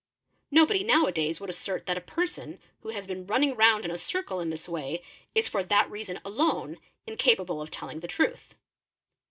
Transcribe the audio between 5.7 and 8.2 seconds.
reason alone incapable of telling the